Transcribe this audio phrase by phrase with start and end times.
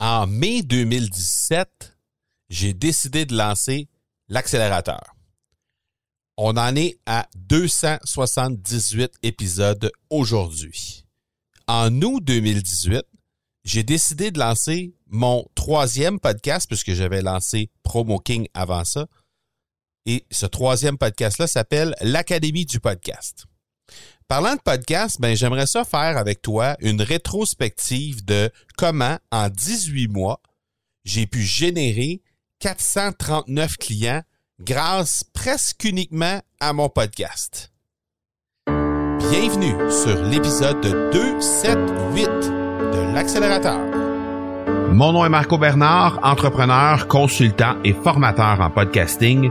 [0.00, 1.98] En mai 2017,
[2.50, 3.88] j'ai décidé de lancer
[4.28, 5.16] l'accélérateur.
[6.36, 11.04] On en est à 278 épisodes aujourd'hui.
[11.66, 13.02] En août 2018,
[13.64, 19.08] j'ai décidé de lancer mon troisième podcast, puisque j'avais lancé Promo King avant ça.
[20.06, 23.46] Et ce troisième podcast-là s'appelle l'Académie du podcast.
[24.28, 30.08] Parlant de podcast, ben, j'aimerais ça faire avec toi une rétrospective de comment, en 18
[30.08, 30.42] mois,
[31.06, 32.20] j'ai pu générer
[32.60, 34.20] 439 clients
[34.60, 37.72] grâce presque uniquement à mon podcast.
[39.30, 43.80] Bienvenue sur l'épisode 278 de l'accélérateur.
[44.92, 49.50] Mon nom est Marco Bernard, entrepreneur, consultant et formateur en podcasting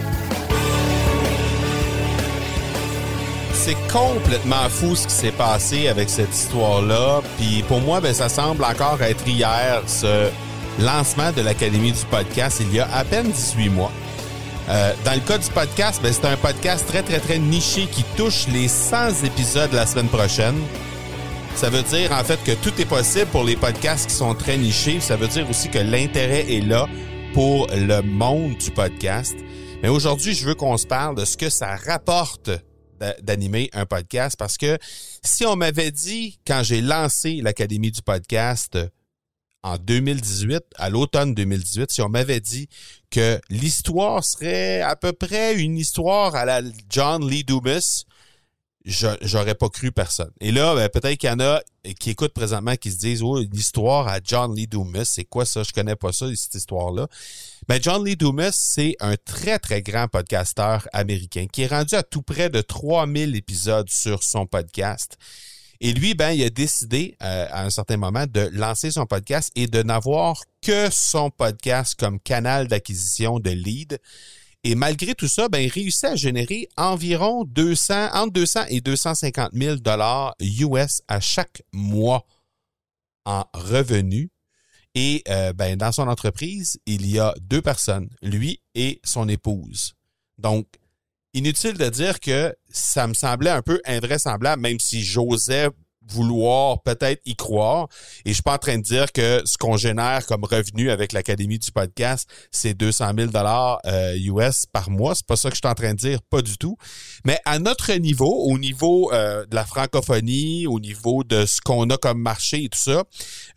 [3.71, 7.21] C'est complètement fou ce qui s'est passé avec cette histoire-là.
[7.37, 10.29] Puis pour moi, ben, ça semble encore être hier, ce
[10.79, 13.91] lancement de l'Académie du podcast, il y a à peine 18 mois.
[14.69, 18.03] Euh, dans le cas du podcast, ben, c'est un podcast très, très, très niché qui
[18.17, 20.59] touche les 100 épisodes la semaine prochaine.
[21.55, 24.57] Ça veut dire en fait que tout est possible pour les podcasts qui sont très
[24.57, 24.99] nichés.
[24.99, 26.87] Ça veut dire aussi que l'intérêt est là
[27.33, 29.35] pour le monde du podcast.
[29.81, 32.51] Mais aujourd'hui, je veux qu'on se parle de ce que ça rapporte
[33.21, 34.77] d'animer un podcast parce que
[35.23, 38.87] si on m'avait dit quand j'ai lancé l'Académie du podcast euh,
[39.63, 42.67] en 2018, à l'automne 2018, si on m'avait dit
[43.11, 48.05] que l'histoire serait à peu près une histoire à la John Lee Dumas,
[48.85, 50.31] j'aurais pas cru personne.
[50.39, 51.61] Et là, ben, peut-être qu'il y en a
[51.99, 55.45] qui écoutent présentement qui se disent Oh, une histoire à John Lee Dumas, c'est quoi
[55.45, 55.63] ça?
[55.63, 57.07] Je connais pas ça, cette histoire-là.
[57.67, 62.03] Ben, John Lee Dumas, c'est un très, très grand podcasteur américain qui est rendu à
[62.03, 65.17] tout près de 3000 épisodes sur son podcast.
[65.83, 69.51] Et lui, ben, il a décidé euh, à un certain moment de lancer son podcast
[69.55, 73.97] et de n'avoir que son podcast comme canal d'acquisition de leads.
[74.63, 79.51] Et malgré tout ça, ben, il réussit à générer environ 200, entre 200 et 250
[79.53, 82.25] 000 dollars US à chaque mois
[83.25, 84.29] en revenus.
[84.93, 89.95] Et euh, ben, dans son entreprise, il y a deux personnes, lui et son épouse.
[90.37, 90.67] Donc,
[91.33, 95.69] inutile de dire que ça me semblait un peu invraisemblable, même si j'osais
[96.09, 97.87] vouloir peut-être y croire.
[98.25, 101.13] Et je suis pas en train de dire que ce qu'on génère comme revenu avec
[101.13, 103.79] l'Académie du podcast, c'est 200 000 dollars
[104.15, 105.15] US par mois.
[105.15, 106.77] C'est pas ça que je suis en train de dire, pas du tout.
[107.25, 111.89] Mais à notre niveau, au niveau euh, de la francophonie, au niveau de ce qu'on
[111.89, 113.03] a comme marché et tout ça,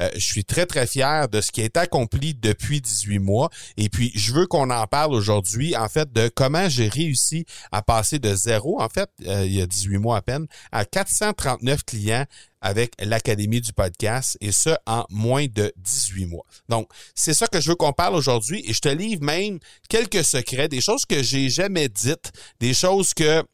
[0.02, 3.50] euh, je suis très, très fier de ce qui est accompli depuis 18 mois.
[3.76, 7.82] Et puis, je veux qu'on en parle aujourd'hui, en fait, de comment j'ai réussi à
[7.82, 11.84] passer de zéro, en fait, euh, il y a 18 mois à peine, à 439
[11.84, 12.26] clients
[12.60, 16.46] avec l'Académie du podcast et ce, en moins de 18 mois.
[16.68, 19.58] Donc, c'est ça que je veux qu'on parle aujourd'hui et je te livre même
[19.88, 23.44] quelques secrets, des choses que j'ai jamais dites, des choses que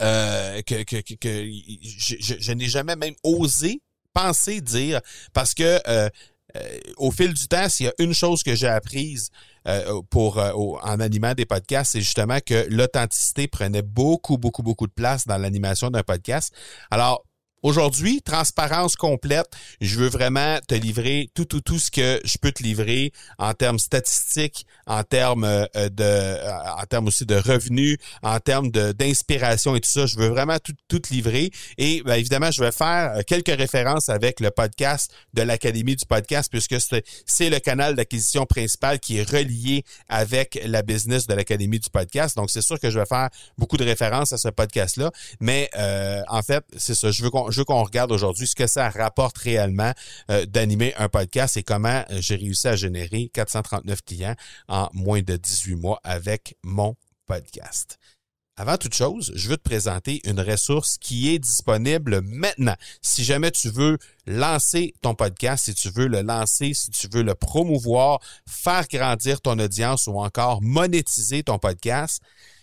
[0.00, 1.50] euh, que, que,
[1.82, 3.80] je, n'ai jamais même osé
[4.12, 5.00] penser dire
[5.32, 6.08] parce que euh,
[6.56, 9.30] euh, au fil du temps, s'il y a une chose que j'ai apprise
[10.08, 15.26] pour en animant des podcasts, c'est justement que l'authenticité prenait beaucoup, beaucoup, beaucoup de place
[15.26, 16.54] dans l'animation d'un podcast.
[16.90, 17.22] Alors,
[17.64, 19.48] Aujourd'hui, transparence complète.
[19.80, 23.52] Je veux vraiment te livrer tout, tout, tout ce que je peux te livrer en
[23.52, 29.74] termes statistiques, en termes euh, de, euh, en termes aussi de revenus, en termes d'inspiration
[29.74, 30.06] et tout ça.
[30.06, 31.50] Je veux vraiment tout, tout livrer.
[31.78, 36.06] Et bien, évidemment, je vais faire euh, quelques références avec le podcast de l'Académie du
[36.06, 36.76] podcast, puisque
[37.26, 42.36] c'est le canal d'acquisition principal qui est relié avec la business de l'Académie du podcast.
[42.36, 45.10] Donc, c'est sûr que je vais faire beaucoup de références à ce podcast-là.
[45.40, 45.68] Mais
[46.28, 47.10] en fait, c'est ça.
[47.10, 49.92] Je veux qu'on je veux qu'on regarde aujourd'hui ce que ça rapporte réellement
[50.30, 54.34] euh, d'animer un podcast et comment euh, j'ai réussi à générer 439 clients
[54.68, 56.96] en moins de 18 mois avec mon
[57.26, 57.98] podcast.
[58.60, 62.74] Avant toute chose, je veux te présenter une ressource qui est disponible maintenant.
[63.00, 67.22] Si jamais tu veux lancer ton podcast, si tu veux le lancer, si tu veux
[67.22, 68.18] le promouvoir,
[68.48, 72.20] faire grandir ton audience ou encore monétiser ton podcast,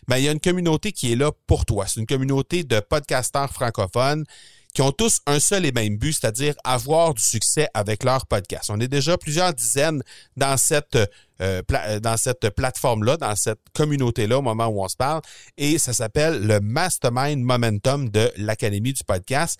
[0.09, 1.87] ben, il y a une communauté qui est là pour toi.
[1.87, 4.25] C'est une communauté de podcasteurs francophones
[4.75, 8.69] qui ont tous un seul et même but, c'est-à-dire avoir du succès avec leur podcast.
[8.69, 10.03] On est déjà plusieurs dizaines
[10.35, 10.97] dans cette
[11.41, 15.21] euh, euh, dans cette plateforme-là, dans cette communauté-là au moment où on se parle,
[15.57, 19.59] et ça s'appelle le Mastermind Momentum de l'Académie du podcast.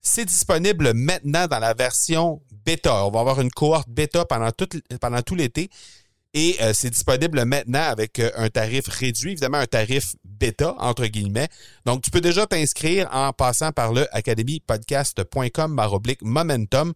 [0.00, 3.04] C'est disponible maintenant dans la version bêta.
[3.04, 5.70] On va avoir une cohorte bêta pendant tout, l'été.
[6.34, 10.14] Et euh, c'est disponible maintenant avec un tarif réduit, évidemment un tarif
[10.78, 11.48] entre guillemets.
[11.86, 15.80] Donc, tu peux déjà t'inscrire en passant par le academypodcast.com
[16.22, 16.92] momentum.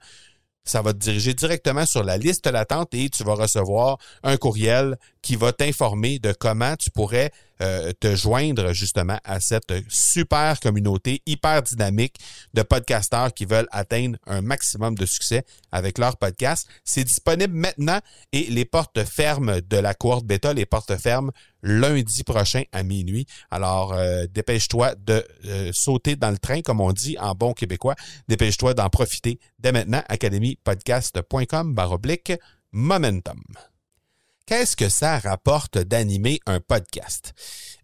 [0.65, 4.97] Ça va te diriger directement sur la liste d'attente et tu vas recevoir un courriel
[5.27, 11.21] qui va t'informer de comment tu pourrais euh, te joindre justement à cette super communauté
[11.27, 12.21] hyper dynamique
[12.55, 16.69] de podcasteurs qui veulent atteindre un maximum de succès avec leur podcast.
[16.85, 17.99] C'est disponible maintenant
[18.33, 23.27] et les portes ferment de la cohorte bêta, les portes ferment lundi prochain à minuit.
[23.51, 27.97] Alors, euh, dépêche-toi de euh, sauter dans le train, comme on dit en bon québécois.
[28.29, 30.05] Dépêche-toi d'en profiter dès maintenant.
[30.09, 32.33] academypodcast.com baroblique
[32.71, 33.43] momentum.
[34.49, 37.35] Qu'est-ce que ça rapporte d'animer un podcast?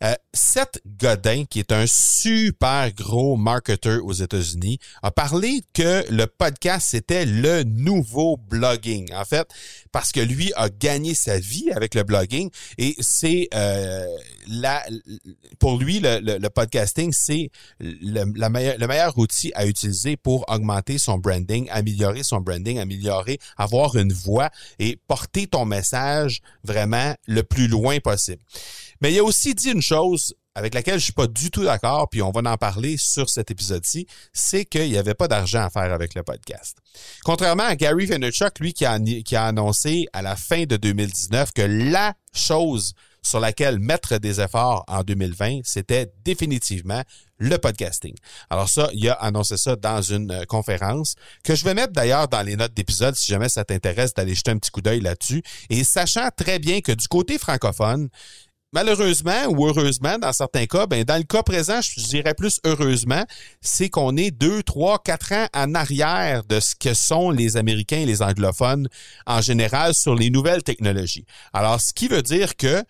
[0.03, 6.27] Euh, Seth Godin, qui est un super gros marketeur aux États-Unis, a parlé que le
[6.27, 9.13] podcast, c'était le nouveau blogging.
[9.15, 9.47] En fait,
[9.93, 14.07] parce que lui a gagné sa vie avec le blogging et c'est euh,
[14.49, 14.85] la,
[15.61, 20.99] pour lui, le, podcasting, c'est le, la meilleur, le meilleur outil à utiliser pour augmenter
[20.99, 27.43] son branding, améliorer son branding, améliorer, avoir une voix et porter ton message vraiment le
[27.43, 28.43] plus loin possible.
[29.03, 32.09] Mais il a aussi dit une chose avec laquelle je suis pas du tout d'accord,
[32.09, 35.71] puis on va en parler sur cet épisode-ci, c'est qu'il n'y avait pas d'argent à
[35.71, 36.79] faire avec le podcast.
[37.25, 38.99] Contrairement à Gary Vaynerchuk, lui qui a,
[39.45, 42.93] annoncé à la fin de 2019 que la chose
[43.25, 47.03] sur laquelle mettre des efforts en 2020, c'était définitivement
[47.39, 48.15] le podcasting.
[48.51, 51.15] Alors ça, il a annoncé ça dans une euh, conférence
[51.45, 54.51] que je vais mettre d'ailleurs dans les notes d'épisode si jamais ça t'intéresse d'aller jeter
[54.51, 55.43] un petit coup d'œil là-dessus.
[55.71, 58.09] Et sachant très bien que du côté francophone,
[58.73, 63.25] malheureusement ou heureusement, dans certains cas, ben, dans le cas présent, je dirais plus heureusement,
[63.61, 67.99] c'est qu'on est deux, trois, quatre ans en arrière de ce que sont les Américains
[67.99, 68.89] et les anglophones
[69.27, 71.27] en général sur les nouvelles technologies.
[71.53, 72.83] Alors, ce qui veut dire que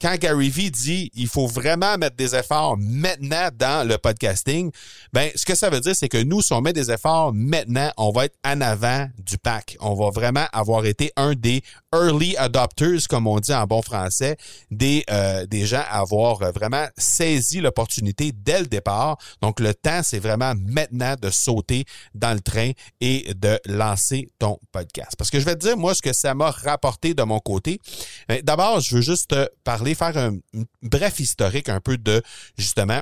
[0.00, 4.70] quand Gary Vee dit il faut vraiment mettre des efforts maintenant dans le podcasting,
[5.12, 7.90] ben ce que ça veut dire c'est que nous si on met des efforts maintenant,
[7.96, 9.76] on va être en avant du pack.
[9.80, 11.62] On va vraiment avoir été un des
[12.04, 14.36] early adopters comme on dit en bon français,
[14.70, 19.16] des euh, des gens à avoir vraiment saisi l'opportunité dès le départ.
[19.42, 21.84] Donc le temps c'est vraiment maintenant de sauter
[22.14, 25.12] dans le train et de lancer ton podcast.
[25.16, 27.80] Parce que je vais te dire moi ce que ça m'a rapporté de mon côté.
[28.28, 30.36] Ben, d'abord, je veux juste te parler faire un,
[30.82, 32.22] bref historique un peu de
[32.56, 33.00] justement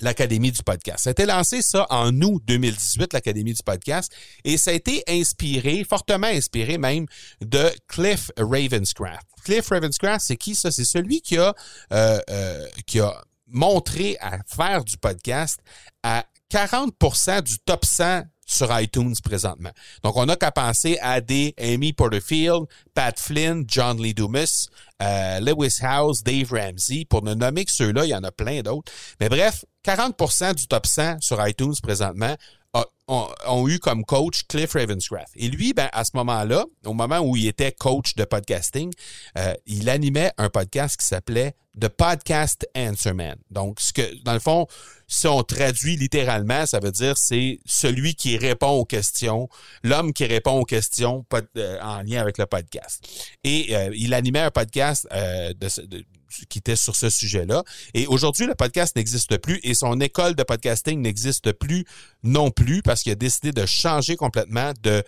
[0.00, 1.04] l'Académie du podcast.
[1.04, 4.12] Ça a été lancé ça en août 2018, l'Académie du podcast,
[4.44, 7.06] et ça a été inspiré, fortement inspiré même,
[7.40, 9.26] de Cliff Ravenscraft.
[9.44, 10.70] Cliff Ravenscraft, c'est qui ça?
[10.70, 11.54] C'est celui qui a,
[11.92, 15.60] euh, euh, qui a montré à faire du podcast
[16.02, 19.72] à 40% du top 100 sur iTunes présentement.
[20.02, 24.68] Donc, on n'a qu'à penser à des Amy Porterfield, Pat Flynn, John Lee Dumas,
[25.02, 27.04] euh, Lewis House, Dave Ramsey.
[27.04, 28.90] Pour ne nommer que ceux-là, il y en a plein d'autres.
[29.20, 32.36] Mais bref, 40% du top 100 sur iTunes présentement
[33.08, 35.30] ont, eu comme coach Cliff Ravenscraft.
[35.36, 38.92] Et lui, ben, à ce moment-là, au moment où il était coach de podcasting,
[39.38, 43.36] euh, il animait un podcast qui s'appelait The Podcast Answer Man.
[43.50, 44.66] Donc, ce que, dans le fond,
[45.06, 49.48] si on traduit littéralement, ça veut dire c'est celui qui répond aux questions,
[49.82, 51.24] l'homme qui répond aux questions
[51.56, 53.06] euh, en lien avec le podcast.
[53.44, 56.04] Et euh, il animait un podcast de, de,
[56.48, 57.62] qui était sur ce sujet-là.
[57.94, 61.84] Et aujourd'hui, le podcast n'existe plus et son école de podcasting n'existe plus
[62.22, 65.02] non plus parce qu'il a décidé de changer complètement de,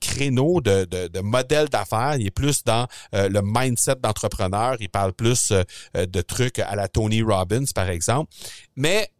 [0.00, 2.16] créneau, de, modèle d'affaires.
[2.18, 4.76] Il est plus dans euh, le mindset d'entrepreneur.
[4.80, 8.32] Il parle plus euh, de trucs à la Tony Robbins, par exemple.
[8.76, 9.10] Mais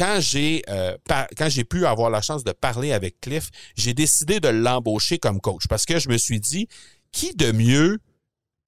[0.00, 0.96] euh,
[1.36, 5.40] quand j'ai pu avoir la chance de parler avec Cliff, j'ai décidé de l'embaucher comme
[5.40, 6.68] coach parce que je me suis dit
[7.12, 7.98] qui de mieux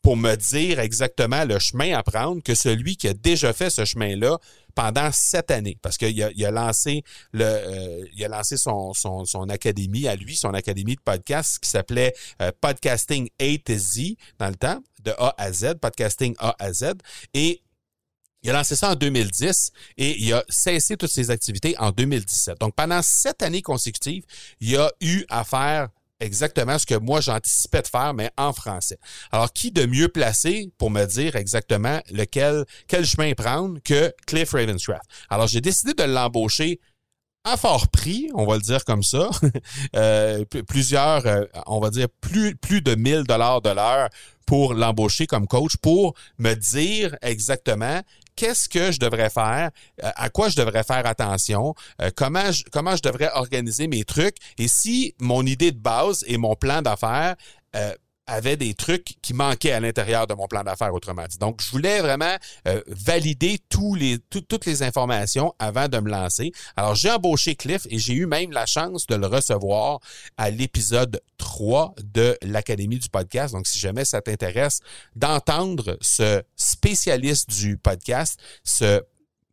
[0.04, 3.86] pour me dire exactement le chemin à prendre que celui qui a déjà fait ce
[3.86, 4.38] chemin-là
[4.74, 5.78] pendant sept années.
[5.80, 10.06] Parce qu'il a, il a lancé le, euh, il a lancé son, son, son, académie
[10.06, 14.56] à lui, son académie de podcast qui s'appelait euh, Podcasting A to Z dans le
[14.56, 16.92] temps, de A à Z, Podcasting A à Z.
[17.32, 17.62] Et
[18.42, 22.60] il a lancé ça en 2010 et il a cessé toutes ses activités en 2017.
[22.60, 24.24] Donc, pendant sept années consécutives,
[24.60, 25.88] il a eu à faire
[26.20, 28.98] exactement ce que moi j'anticipais de faire, mais en français.
[29.32, 34.52] Alors, qui de mieux placé pour me dire exactement lequel, quel chemin prendre que Cliff
[34.52, 35.04] Ravenscraft?
[35.28, 36.80] Alors, j'ai décidé de l'embaucher
[37.44, 39.28] à fort prix, on va le dire comme ça,
[39.96, 44.08] euh, plusieurs, euh, on va dire plus, plus de 1000 dollars de l'heure
[44.46, 48.00] pour l'embaucher comme coach, pour me dire exactement
[48.36, 49.70] qu'est-ce que je devrais faire,
[50.02, 54.04] euh, à quoi je devrais faire attention, euh, comment, je, comment je devrais organiser mes
[54.04, 57.36] trucs et si mon idée de base et mon plan d'affaires
[57.76, 57.92] euh,
[58.26, 61.38] avait des trucs qui manquaient à l'intérieur de mon plan d'affaires, autrement dit.
[61.38, 62.36] Donc, je voulais vraiment
[62.68, 66.52] euh, valider tous les, toutes les informations avant de me lancer.
[66.76, 70.00] Alors, j'ai embauché Cliff et j'ai eu même la chance de le recevoir
[70.36, 73.54] à l'épisode 3 de l'Académie du podcast.
[73.54, 74.80] Donc, si jamais ça t'intéresse
[75.16, 79.02] d'entendre ce spécialiste du podcast, ce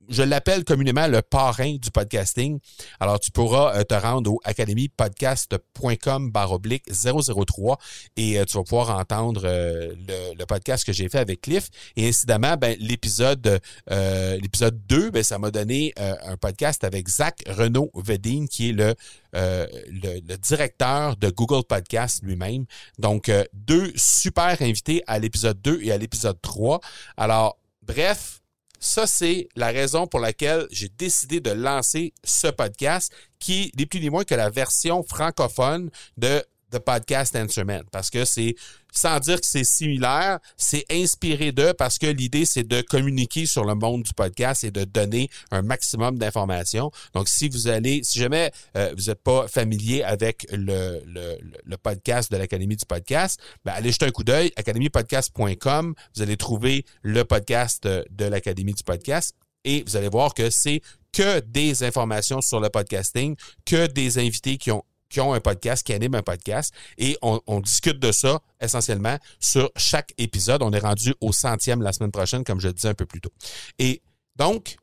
[0.10, 2.60] je l'appelle communément le parrain du podcasting.
[3.00, 7.78] Alors, tu pourras euh, te rendre au academypodcast.com baroblique 003
[8.18, 9.94] et euh, tu vas pouvoir entendre euh,
[10.38, 11.70] le, podcast que j'ai fait avec Cliff.
[11.96, 17.90] Et incidemment, ben, l'épisode l'épisode 2, ben, ça m'a donné un podcast avec Zach Renaud
[17.94, 18.96] Vedine, qui est le,
[19.34, 22.66] le, directeur de Google Podcast lui-même.
[23.00, 26.82] Donc, deux super invités à l'épisode 2 et à l'épisode 3.
[27.16, 28.41] Alors, bref,
[28.82, 34.00] ça, c'est la raison pour laquelle j'ai décidé de lancer ce podcast qui n'est plus
[34.00, 38.56] ni moins que la version francophone de The Podcast Instrument parce que c'est
[38.94, 43.64] sans dire que c'est similaire, c'est inspiré d'eux parce que l'idée c'est de communiquer sur
[43.64, 46.92] le monde du podcast et de donner un maximum d'informations.
[47.14, 51.78] Donc si vous allez, si jamais euh, vous n'êtes pas familier avec le, le, le
[51.78, 56.86] podcast de l'Académie du podcast, ben allez jeter un coup d'œil, academypodcast.com, vous allez trouver
[57.02, 60.82] le podcast de, de l'Académie du podcast et vous allez voir que c'est
[61.14, 63.36] que des informations sur le podcasting,
[63.66, 67.60] que des invités qui ont qui ont un podcast, qui animent un podcast, et on,
[67.60, 70.64] discute de ça essentiellement sur chaque épisode.
[70.64, 73.22] On est rendu au centième la semaine prochaine, comme je le disais un peu plus
[73.22, 73.32] tôt.
[73.78, 74.02] Et
[74.36, 74.78] donc,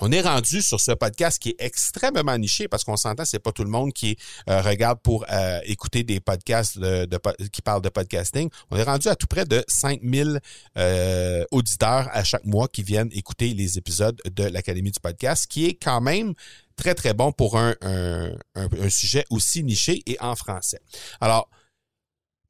[0.00, 3.52] on est rendu sur ce podcast qui est extrêmement niché parce qu'on s'entend, c'est pas
[3.52, 4.16] tout le monde qui
[4.48, 7.08] euh, regarde pour euh, écouter des podcasts de,
[7.52, 8.48] qui parlent de podcasting.
[8.70, 10.40] On est rendu à tout près de 5000
[10.78, 15.66] euh, auditeurs à chaque mois qui viennent écouter les épisodes de l'Académie du podcast, qui
[15.66, 16.34] est quand même
[16.80, 20.80] très, très bon pour un, un, sujet aussi niché et en français.
[21.20, 21.48] Alors,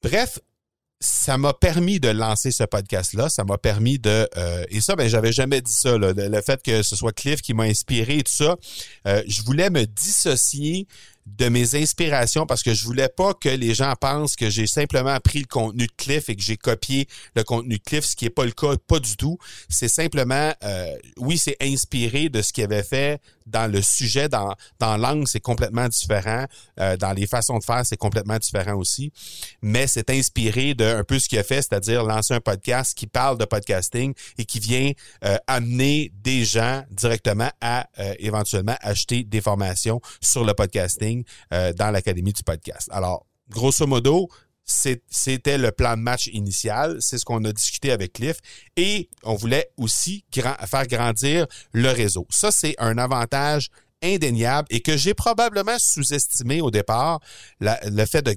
[0.03, 0.39] bref,
[1.01, 3.29] ça m'a permis de lancer ce podcast-là.
[3.31, 4.29] Ça m'a permis de...
[4.37, 5.97] Euh, et ça, ben j'avais jamais dit ça.
[5.97, 8.57] Le fait que ce soit Cliff qui m'a inspiré et tout ça.
[9.07, 10.87] Euh, je voulais me dissocier
[11.27, 15.19] de mes inspirations parce que je voulais pas que les gens pensent que j'ai simplement
[15.21, 18.27] pris le contenu de Cliff et que j'ai copié le contenu de Cliff, ce qui
[18.27, 19.39] est pas le cas, pas du tout.
[19.69, 24.55] C'est simplement, euh, oui, c'est inspiré de ce qu'il avait fait dans le sujet, dans,
[24.79, 26.45] dans l'angle, c'est complètement différent.
[26.79, 29.13] Euh, dans les façons de faire, c'est complètement différent aussi.
[29.61, 33.09] Mais c'est inspiré de un peu ce qu'il a fait, c'est-à-dire lancer un podcast qui
[33.09, 34.93] parle de podcasting et qui vient
[35.25, 37.87] euh, amener des gens directement à
[38.19, 41.20] éventuellement acheter des formations sur le podcasting
[41.53, 42.89] euh, dans l'Académie du podcast.
[42.93, 44.29] Alors, grosso modo,
[44.65, 46.99] c'était le plan de match initial.
[47.01, 48.37] C'est ce qu'on a discuté avec Cliff.
[48.77, 52.27] Et on voulait aussi faire grandir le réseau.
[52.31, 53.69] Ça, c'est un avantage
[54.03, 57.21] indéniable et que j'ai probablement sous-estimé au départ,
[57.61, 58.35] le fait de,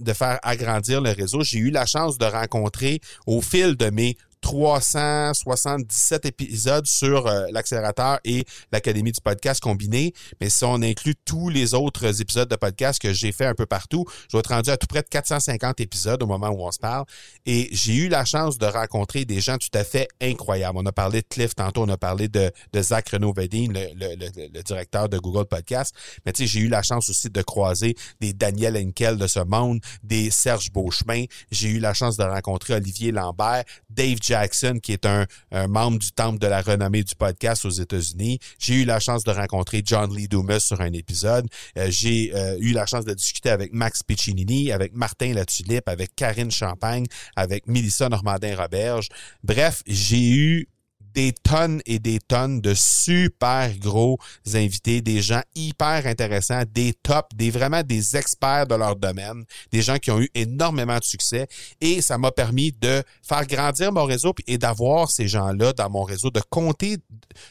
[0.00, 1.42] de faire agrandir le réseau.
[1.42, 8.18] J'ai eu la chance de rencontrer au fil de mes 377 épisodes sur euh, l'accélérateur
[8.24, 10.12] et l'Académie du podcast combiné.
[10.40, 13.66] Mais si on inclut tous les autres épisodes de podcast que j'ai fait un peu
[13.66, 16.70] partout, je vais être rendu à tout près de 450 épisodes au moment où on
[16.70, 17.06] se parle.
[17.46, 20.78] Et j'ai eu la chance de rencontrer des gens tout à fait incroyables.
[20.78, 25.08] On a parlé de Cliff tantôt, on a parlé de, Zach renaud le, le, directeur
[25.08, 25.94] de Google Podcast.
[26.26, 29.40] Mais tu sais, j'ai eu la chance aussi de croiser des Daniel Henkel de ce
[29.40, 31.24] monde, des Serge Beauchemin.
[31.50, 35.26] J'ai eu la chance de rencontrer Olivier Lambert, Dave Jackson, qui est un,
[35.68, 38.38] membre du Temple de la renommée du podcast aux États-Unis.
[38.58, 41.46] J'ai eu la chance de rencontrer John Lee Dumas sur un épisode.
[41.76, 46.16] Euh, j'ai euh, eu la chance de discuter avec Max Piccinini, avec Martin Latulippe, avec
[46.16, 47.04] Karine Champagne,
[47.36, 49.08] avec Mélissa Normandin-Roberge.
[49.44, 50.68] Bref, j'ai eu
[51.14, 54.18] des tonnes et des tonnes de super gros
[54.54, 59.82] invités, des gens hyper intéressants, des tops, des vraiment des experts de leur domaine, des
[59.82, 61.46] gens qui ont eu énormément de succès
[61.80, 66.02] et ça m'a permis de faire grandir mon réseau et d'avoir ces gens-là dans mon
[66.02, 66.98] réseau, de compter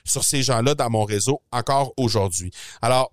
[0.03, 2.51] sur ces gens-là dans mon réseau encore aujourd'hui.
[2.81, 3.11] Alors,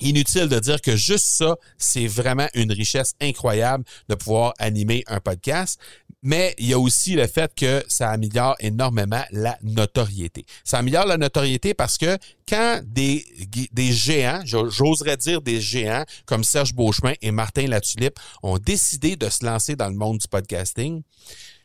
[0.00, 5.20] Inutile de dire que juste ça, c'est vraiment une richesse incroyable de pouvoir animer un
[5.20, 5.78] podcast.
[6.24, 10.46] Mais il y a aussi le fait que ça améliore énormément la notoriété.
[10.64, 12.16] Ça améliore la notoriété parce que
[12.48, 13.24] quand des,
[13.92, 19.44] géants, j'oserais dire des géants comme Serge Beauchemin et Martin Latulippe ont décidé de se
[19.44, 21.02] lancer dans le monde du podcasting,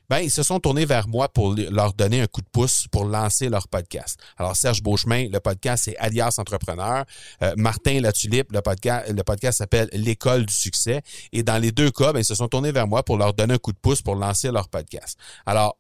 [0.09, 3.05] ben, ils se sont tournés vers moi pour leur donner un coup de pouce pour
[3.05, 4.19] lancer leur podcast.
[4.37, 7.05] Alors, Serge Beauchemin, le podcast, c'est Alias Entrepreneur.
[7.43, 11.01] Euh, Martin Latulippe, le podcast, le podcast s'appelle L'école du succès.
[11.31, 13.55] Et dans les deux cas, ben, ils se sont tournés vers moi pour leur donner
[13.55, 15.17] un coup de pouce pour lancer leur podcast.
[15.45, 15.77] Alors,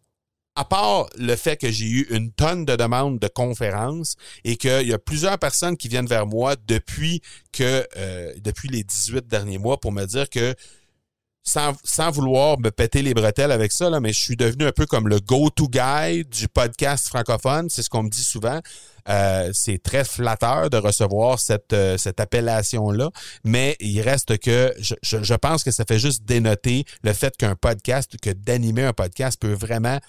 [0.55, 4.87] à part le fait que j'ai eu une tonne de demandes de conférences et qu'il
[4.87, 7.21] y a plusieurs personnes qui viennent vers moi depuis
[7.53, 10.53] que euh, depuis les 18 derniers mois pour me dire que
[11.43, 14.85] sans, vouloir me péter les bretelles avec ça, là, mais je suis devenu un peu
[14.85, 17.69] comme le go-to guy du podcast francophone.
[17.69, 18.59] C'est ce qu'on me dit souvent.
[19.07, 23.09] Euh, c'est très flatteur de recevoir cette, euh, cette appellation-là,
[23.43, 27.55] mais il reste que je, je, pense que ça fait juste dénoter le fait qu'un
[27.55, 29.99] podcast, que d'animer un podcast peut vraiment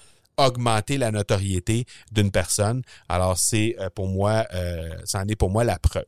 [0.46, 2.82] augmenter la notoriété d'une personne.
[3.08, 6.04] Alors, c'est euh, pour moi, euh, ça en est pour moi la preuve.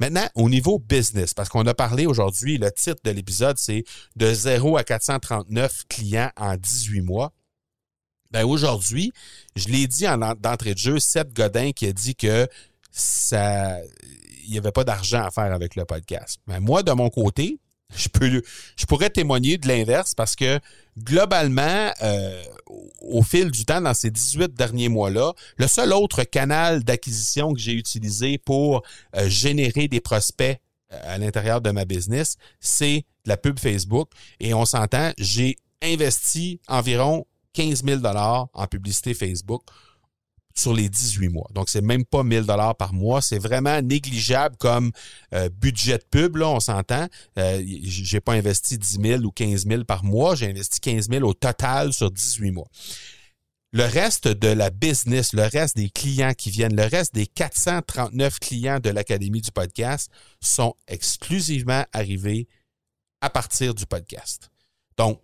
[0.00, 3.84] Maintenant, au niveau business, parce qu'on a parlé aujourd'hui, le titre de l'épisode, c'est
[4.16, 7.32] de 0 à 439 clients en 18 mois.
[8.30, 9.12] Ben aujourd'hui,
[9.54, 12.48] je l'ai dit en d'entrée de jeu, Seth Godin qui a dit que
[12.90, 13.78] ça
[14.44, 16.38] il n'y avait pas d'argent à faire avec le podcast.
[16.46, 17.58] Mais moi, de mon côté,
[17.96, 18.42] je peux
[18.76, 20.60] je pourrais témoigner de l'inverse parce que
[20.98, 22.42] globalement, euh,
[23.00, 27.60] au fil du temps, dans ces 18 derniers mois-là, le seul autre canal d'acquisition que
[27.60, 28.82] j'ai utilisé pour
[29.16, 30.58] euh, générer des prospects
[30.92, 34.10] euh, à l'intérieur de ma business, c'est la pub Facebook.
[34.40, 39.62] Et on s'entend, j'ai investi environ 15 000 en publicité Facebook
[40.54, 41.48] sur les 18 mois.
[41.52, 43.20] Donc, c'est même pas 1000 dollars par mois.
[43.20, 44.92] C'est vraiment négligeable comme
[45.34, 47.08] euh, budget de pub, là, on s'entend.
[47.38, 50.34] Euh, j'ai pas investi 10 000 ou 15 000 par mois.
[50.36, 52.68] J'ai investi 15 000 au total sur 18 mois.
[53.72, 58.38] Le reste de la business, le reste des clients qui viennent, le reste des 439
[58.38, 62.46] clients de l'Académie du podcast sont exclusivement arrivés
[63.20, 64.52] à partir du podcast.
[64.96, 65.20] Donc,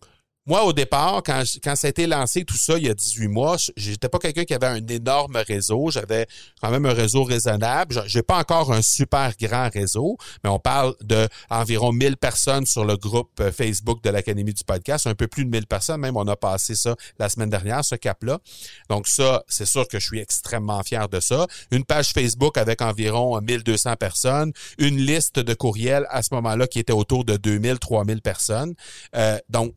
[0.50, 3.28] moi, au départ, quand, quand ça a été lancé, tout ça, il y a 18
[3.28, 5.92] mois, j'étais pas quelqu'un qui avait un énorme réseau.
[5.92, 6.26] J'avais
[6.60, 8.02] quand même un réseau raisonnable.
[8.06, 12.84] J'ai pas encore un super grand réseau, mais on parle de environ 1000 personnes sur
[12.84, 15.06] le groupe euh, Facebook de l'Académie du podcast.
[15.06, 16.00] Un peu plus de 1000 personnes.
[16.00, 18.40] Même, on a passé ça la semaine dernière, ce cap-là.
[18.88, 21.46] Donc ça, c'est sûr que je suis extrêmement fier de ça.
[21.70, 24.52] Une page Facebook avec environ 1200 personnes.
[24.78, 28.74] Une liste de courriels à ce moment-là qui était autour de 2000, 3000 personnes.
[29.14, 29.76] Euh, donc,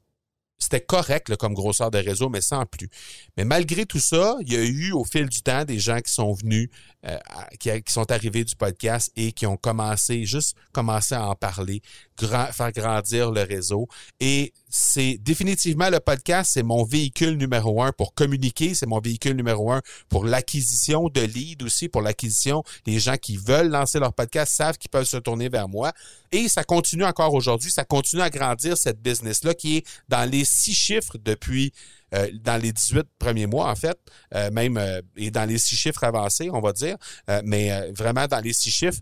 [0.57, 2.89] c'était correct comme grosseur de réseau, mais sans plus.
[3.37, 6.11] Mais malgré tout ça, il y a eu au fil du temps des gens qui
[6.11, 6.69] sont venus,
[7.05, 7.17] euh,
[7.59, 11.81] qui, sont arrivés du podcast et qui ont commencé, juste commencé à en parler,
[12.17, 13.87] faire grandir le réseau.
[14.19, 19.35] Et c'est définitivement le podcast, c'est mon véhicule numéro un pour communiquer, c'est mon véhicule
[19.35, 22.63] numéro un pour l'acquisition de leads aussi, pour l'acquisition.
[22.87, 25.93] Les gens qui veulent lancer leur podcast savent qu'ils peuvent se tourner vers moi.
[26.31, 30.43] Et ça continue encore aujourd'hui, ça continue à grandir cette business-là qui est dans les
[30.43, 31.71] six chiffres depuis
[32.13, 33.97] euh, dans les 18 premiers mois, en fait,
[34.35, 36.97] euh, même euh, et dans les six chiffres avancés, on va dire,
[37.43, 39.01] mais vraiment dans les six chiffres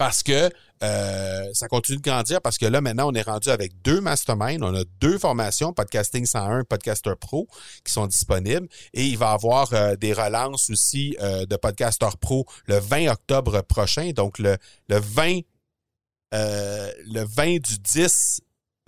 [0.00, 4.00] parce que ça continue de grandir parce que là, maintenant, on est rendu avec deux
[4.00, 4.62] masterminds.
[4.62, 7.46] On a deux formations, Podcasting 101, Podcaster Pro,
[7.84, 8.66] qui sont disponibles.
[8.94, 14.12] Et il va y avoir des relances aussi de Podcaster Pro le 20 octobre prochain.
[14.12, 14.56] Donc, le,
[14.88, 15.40] le 20
[16.32, 18.40] le 20 du 10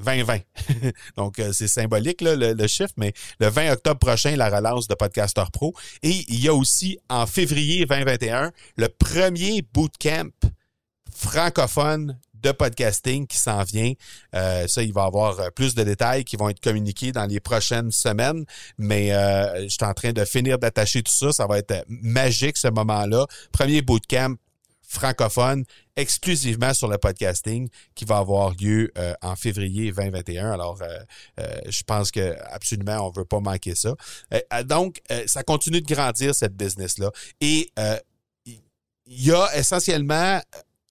[0.03, 0.38] 2020.
[1.16, 4.94] Donc, euh, c'est symbolique, là, le, chiffre, mais le 20 octobre prochain, la relance de
[4.94, 5.75] Podcaster Pro.
[6.03, 10.31] Et il y a aussi, en février 2021, le premier bootcamp
[11.14, 13.92] francophone de podcasting qui s'en vient.
[14.35, 17.27] Euh, ça, il va y avoir euh, plus de détails qui vont être communiqués dans
[17.27, 18.44] les prochaines semaines,
[18.79, 21.33] mais je suis en train de finir d'attacher tout ça.
[21.33, 23.27] Ça va être magique ce moment-là.
[23.53, 24.37] Premier bootcamp
[24.92, 25.64] francophone
[25.96, 30.53] exclusivement sur le podcasting qui va avoir lieu euh, en février 2021.
[30.53, 30.87] Alors, euh,
[31.40, 33.94] euh, je pense que absolument on veut pas manquer ça.
[34.64, 37.70] donc, ça continue de grandir cette business là et
[38.46, 40.40] il y a essentiellement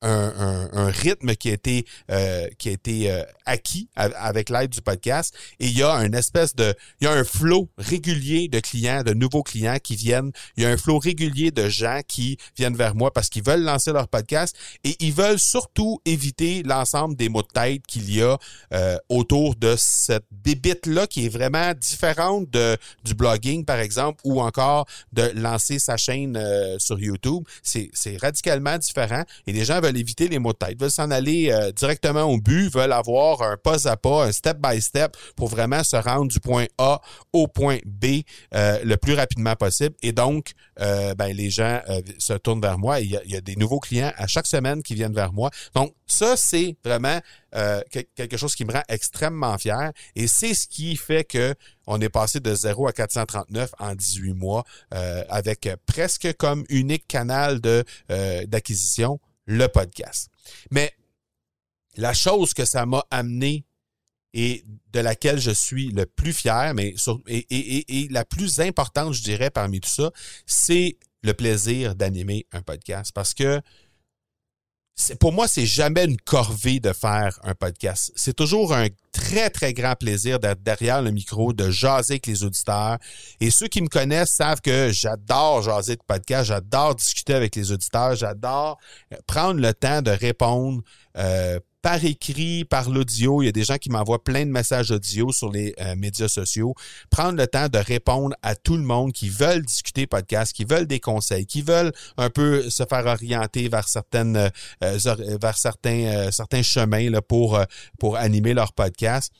[0.01, 4.81] un, un, rythme qui a été euh, qui a été euh, acquis avec l'aide du
[4.81, 5.33] podcast.
[5.59, 9.03] Et il y a une espèce de il y a un flot régulier de clients
[9.03, 10.31] de nouveaux clients qui viennent.
[10.57, 13.63] Il y a un flot régulier de gens qui viennent vers moi parce qu'ils veulent
[13.63, 18.21] lancer leur podcast et ils veulent surtout éviter l'ensemble des mots de tête qu'il y
[18.21, 18.37] a
[18.73, 24.21] euh, autour de cette bébite là qui est vraiment différente de du blogging par exemple
[24.23, 26.39] ou encore de lancer sa chaîne
[26.79, 27.43] sur YouTube.
[27.61, 31.51] C'est radicalement différent et les gens veulent éviter les mots de tête, veulent s'en aller
[31.51, 35.47] euh, directement au but, veulent avoir un pas à pas, un step by step pour
[35.47, 37.01] vraiment se rendre du point A
[37.33, 38.21] au point B
[38.53, 39.95] euh, le plus rapidement possible.
[40.01, 41.81] Et donc, euh, ben, les gens
[42.17, 42.99] se tournent vers moi.
[42.99, 45.33] Il y, a, il y, a, des nouveaux clients à chaque semaine qui viennent vers
[45.33, 45.49] moi.
[45.75, 47.19] Donc, ça, c'est vraiment
[47.89, 49.91] quelque chose qui me rend extrêmement fier.
[50.15, 51.53] Et c'est ce qui fait que
[51.87, 54.63] on est passé de 0 à 439 en 18 mois
[55.29, 57.59] avec presque comme unique canal
[58.47, 59.19] d'acquisition
[59.51, 60.29] le podcast.
[60.71, 60.93] Mais
[61.97, 63.65] la chose que ça m'a amené
[64.33, 66.73] et de laquelle je suis le plus fier,
[67.27, 70.11] et, la plus importante, je dirais, parmi tout ça,
[70.45, 73.11] c'est le plaisir d'animer un podcast.
[73.13, 73.61] Parce que
[75.19, 78.11] pour moi, c'est jamais une corvée de faire un podcast.
[78.15, 82.43] C'est toujours un très, très grand plaisir d'être derrière le micro, de jaser avec les
[82.43, 82.97] auditeurs.
[83.39, 87.71] Et ceux qui me connaissent savent que j'adore jaser de podcast, j'adore discuter avec les
[87.71, 88.77] auditeurs, j'adore
[89.27, 90.81] prendre le temps de répondre
[91.17, 93.41] euh, par écrit, par l'audio.
[93.41, 96.27] Il y a des gens qui m'envoient plein de messages audio sur les euh, médias
[96.27, 96.73] sociaux.
[97.09, 100.87] Prendre le temps de répondre à tout le monde qui veulent discuter podcast, qui veulent
[100.87, 104.97] des conseils, qui veulent un peu se faire orienter vers certaines euh,
[105.41, 107.59] vers certains euh, certains chemins pour
[107.99, 109.31] pour animer leur podcast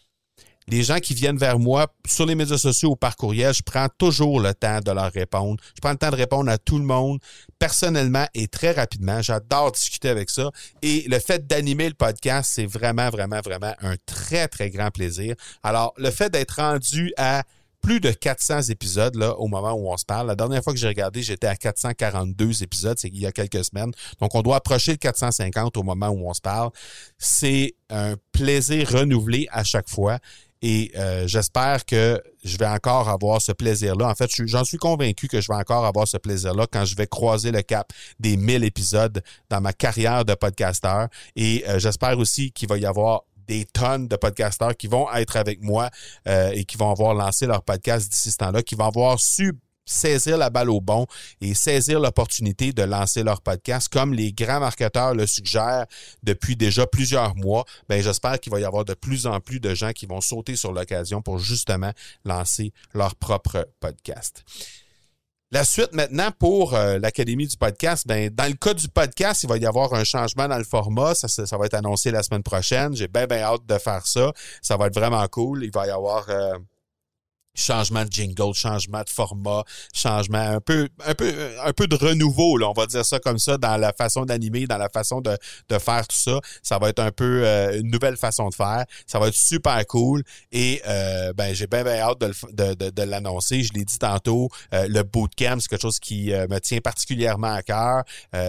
[0.71, 3.88] les gens qui viennent vers moi sur les médias sociaux ou par courriel, je prends
[3.97, 5.62] toujours le temps de leur répondre.
[5.75, 7.19] Je prends le temps de répondre à tout le monde
[7.60, 9.21] personnellement et très rapidement.
[9.21, 10.49] J'adore discuter avec ça.
[10.81, 15.36] Et le fait d'animer le podcast, c'est vraiment, vraiment, vraiment un très, très grand plaisir.
[15.62, 17.43] Alors, le fait d'être rendu à
[17.81, 20.27] plus de 400 épisodes là au moment où on se parle.
[20.27, 23.65] La dernière fois que j'ai regardé, j'étais à 442 épisodes, c'est il y a quelques
[23.65, 23.91] semaines.
[24.19, 26.69] Donc on doit approcher le 450 au moment où on se parle.
[27.17, 30.19] C'est un plaisir renouvelé à chaque fois
[30.62, 34.08] et euh, j'espère que je vais encore avoir ce plaisir-là.
[34.08, 37.08] En fait, j'en suis convaincu que je vais encore avoir ce plaisir-là quand je vais
[37.08, 41.08] croiser le cap des 1000 épisodes dans ma carrière de podcasteur.
[41.36, 45.36] Et euh, j'espère aussi qu'il va y avoir des tonnes de podcasteurs qui vont être
[45.36, 45.89] avec moi
[46.28, 49.54] euh, et qui vont avoir lancé leur podcast d'ici ce temps-là, qui vont avoir su
[49.86, 51.06] saisir la balle au bon
[51.41, 55.86] et saisir l'opportunité de lancer leur podcast comme les grands marketeurs le suggèrent
[56.24, 57.65] depuis déjà plusieurs mois.
[57.89, 60.56] Ben, j'espère qu'il va y avoir de plus en plus de gens qui vont sauter
[60.56, 61.91] sur l'occasion pour justement
[62.26, 64.44] lancer leur propre podcast.
[65.54, 69.50] La suite maintenant pour euh, l'Académie du podcast, ben, dans le cas du podcast, il
[69.50, 71.13] va y avoir un changement dans le format.
[71.13, 72.96] Ça, va être annoncé la semaine prochaine.
[72.96, 74.32] J'ai bien, bien hâte de faire ça.
[74.62, 75.65] Ça va être vraiment cool.
[75.65, 76.58] Il va y avoir euh,
[77.54, 81.34] changement de jingle, changement de format, changement un peu un peu
[81.64, 84.68] un peu de renouveau là, on va dire ça comme ça dans la façon d'animer,
[84.68, 85.38] dans la façon de,
[85.70, 88.86] de faire tout ça, ça va être un peu euh, une nouvelle façon de faire,
[89.06, 90.24] ça va être super cool.
[90.52, 94.50] Et euh, ben j'ai bien bien hâte de, de, de, l'annoncer, je l'ai dit tantôt,
[94.74, 98.04] euh, le bootcamp c'est quelque chose qui me tient particulièrement à cœur,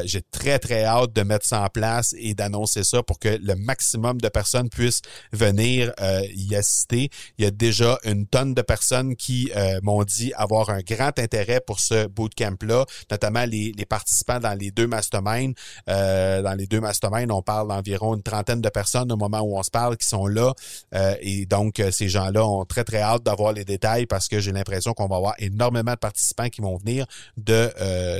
[0.05, 3.55] j'ai très très hâte de mettre ça en place et d'annoncer ça pour que le
[3.57, 5.93] maximum de personnes puissent venir
[6.35, 7.11] y assister.
[7.39, 11.19] Il y a déjà une tonne de personnes qui euh, m'ont dit avoir un grand
[11.19, 15.55] intérêt pour ce bootcamp-là, notamment les, participants dans les deux masterminds.
[15.89, 19.59] Euh, dans les deux masterminds, on parle d'environ une trentaine de personnes au moment où
[19.59, 20.53] on se parle qui sont là.
[20.95, 24.53] Euh, et donc, ces gens-là ont très, très hâte d'avoir les détails parce que j'ai
[24.53, 27.71] l'impression qu'on va avoir énormément de participants qui vont venir de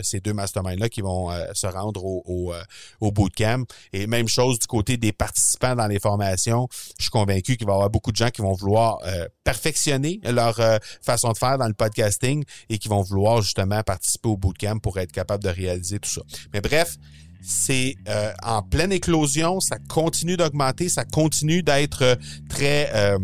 [0.03, 2.55] ces deux masterminds-là qui vont se rendre au, au,
[3.01, 3.65] au, bootcamp.
[3.93, 6.69] Et même chose du côté des participants dans les formations.
[6.99, 8.99] Je suis convaincu qu'il va y avoir beaucoup de gens qui vont vouloir
[9.45, 14.29] perfectionner leur euh, façon de faire dans le podcasting et qui vont vouloir justement participer
[14.29, 16.23] au bootcamp pour être capable de réaliser tout ça.
[16.53, 16.97] Mais bref,
[17.43, 22.17] c'est euh, en pleine éclosion, ça continue d'augmenter, ça continue d'être
[22.49, 23.19] très euh,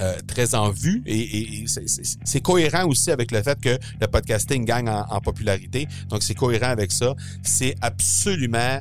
[0.00, 1.64] euh, très en vue et,
[2.24, 5.86] c'est cohérent aussi avec le fait que le podcasting gagne en, popularité.
[6.08, 7.14] Donc c'est cohérent avec ça.
[7.42, 8.80] C'est absolument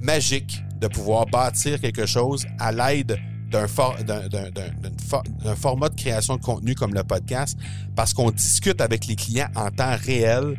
[0.00, 3.18] magique de pouvoir bâtir quelque chose à l'aide
[3.50, 3.66] d'un
[5.56, 7.58] format de création de contenu comme le podcast
[7.94, 10.56] parce qu'on discute avec les clients en temps réel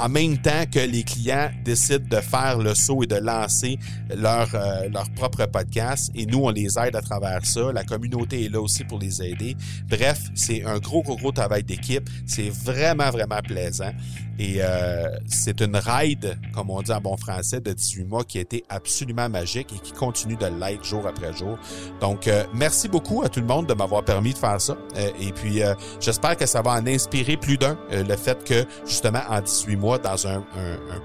[0.00, 3.78] en même temps que les clients décident de faire le saut et de lancer
[4.14, 6.10] leur, euh, leur propre podcast.
[6.14, 7.72] Et nous, on les aide à travers ça.
[7.72, 9.56] La communauté est là aussi pour les aider.
[9.88, 12.08] Bref, c'est un gros, gros, gros travail d'équipe.
[12.26, 13.92] C'est vraiment, vraiment plaisant.
[14.38, 18.38] Et euh, c'est une ride, comme on dit en bon français, de 18 mois qui
[18.38, 21.58] a été absolument magique et qui continue de l'être jour après jour.
[22.00, 24.78] Donc, euh, merci beaucoup à tout le monde de m'avoir permis de faire ça.
[24.96, 25.60] et puis,
[26.00, 29.89] j'espère que ça va en inspirer plus d'un, le fait que, justement, en 18 mois,
[29.98, 30.42] dans un,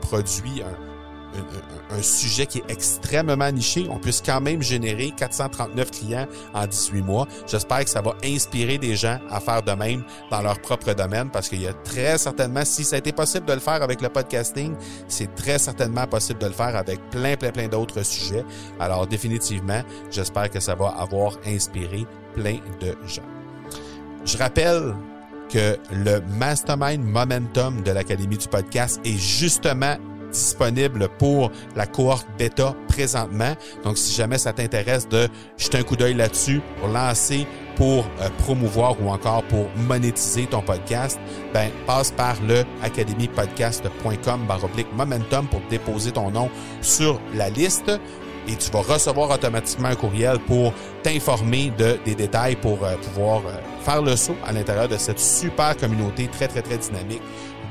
[0.02, 0.62] produit,
[1.90, 7.02] un, sujet qui est extrêmement niché, on puisse quand même générer 439 clients en 18
[7.02, 7.28] mois.
[7.48, 11.30] J'espère que ça va inspirer des gens à faire de même dans leur propre domaine
[11.30, 14.02] parce qu'il y a très certainement, si ça a été possible de le faire avec
[14.02, 14.76] le podcasting,
[15.08, 18.46] c'est très certainement possible de le faire avec plein, plein, plein d'autres sujets.
[18.80, 23.24] Alors définitivement, j'espère que ça va avoir inspiré plein de gens.
[24.26, 24.96] Je rappelle
[25.50, 29.96] que le Mastermind Momentum de l'Académie du podcast est justement
[30.32, 33.56] disponible pour la cohorte bêta présentement.
[33.84, 35.28] Donc, si jamais ça t'intéresse de
[35.58, 40.62] jeter un coup d'œil là-dessus pour lancer, pour euh, promouvoir ou encore pour monétiser ton
[40.62, 41.20] podcast,
[41.54, 44.48] ben, passe par le academypodcast.com
[44.96, 46.50] momentum pour déposer ton nom
[46.82, 47.92] sur la liste
[48.48, 53.42] et tu vas recevoir automatiquement un courriel pour t'informer de, des détails pour euh, pouvoir
[53.46, 53.54] euh,
[53.84, 57.22] faire le saut à l'intérieur de cette super communauté très, très, très dynamique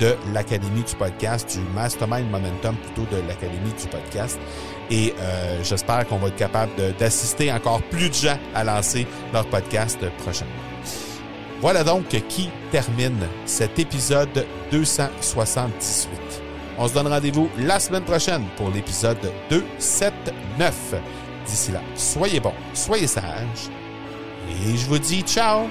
[0.00, 4.38] de l'Académie du podcast, du Mastermind Momentum plutôt de l'Académie du podcast.
[4.90, 9.46] Et euh, j'espère qu'on va être capable d'assister encore plus de gens à lancer leur
[9.46, 10.52] podcast prochainement.
[11.60, 16.43] Voilà donc qui termine cet épisode 278.
[16.78, 19.18] On se donne rendez-vous la semaine prochaine pour l'épisode
[19.50, 20.94] 279.
[21.46, 23.70] D'ici là, soyez bons, soyez sages,
[24.48, 25.68] et je vous dis ciao